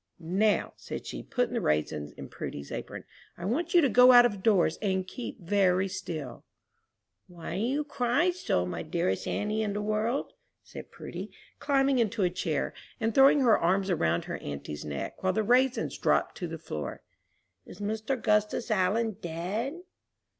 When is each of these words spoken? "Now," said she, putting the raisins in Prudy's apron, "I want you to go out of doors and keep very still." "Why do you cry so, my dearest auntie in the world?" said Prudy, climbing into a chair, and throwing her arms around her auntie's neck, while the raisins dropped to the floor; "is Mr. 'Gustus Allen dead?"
"Now," 0.17 0.73
said 0.77 1.05
she, 1.05 1.21
putting 1.21 1.53
the 1.53 1.61
raisins 1.61 2.11
in 2.13 2.27
Prudy's 2.27 2.71
apron, 2.71 3.03
"I 3.37 3.45
want 3.45 3.75
you 3.75 3.81
to 3.81 3.87
go 3.89 4.13
out 4.13 4.25
of 4.25 4.41
doors 4.41 4.79
and 4.81 5.05
keep 5.07 5.39
very 5.39 5.87
still." 5.87 6.43
"Why 7.27 7.55
do 7.59 7.61
you 7.61 7.83
cry 7.83 8.31
so, 8.31 8.65
my 8.65 8.81
dearest 8.81 9.27
auntie 9.27 9.61
in 9.61 9.73
the 9.73 9.81
world?" 9.83 10.33
said 10.63 10.89
Prudy, 10.89 11.29
climbing 11.59 11.99
into 11.99 12.23
a 12.23 12.31
chair, 12.31 12.73
and 12.99 13.13
throwing 13.13 13.41
her 13.41 13.59
arms 13.59 13.91
around 13.91 14.25
her 14.25 14.37
auntie's 14.39 14.83
neck, 14.83 15.21
while 15.21 15.33
the 15.33 15.43
raisins 15.43 15.95
dropped 15.99 16.35
to 16.39 16.47
the 16.47 16.57
floor; 16.57 17.03
"is 17.67 17.79
Mr. 17.79 18.19
'Gustus 18.19 18.71
Allen 18.71 19.17
dead?" 19.21 19.81